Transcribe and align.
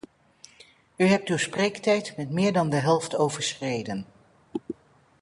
U 0.95 1.05
hebt 1.05 1.29
uw 1.29 1.37
spreektijd 1.37 2.17
met 2.17 2.31
meer 2.31 2.53
dan 2.53 2.69
de 2.69 2.75
helft 2.79 3.15
overschreden. 3.17 4.05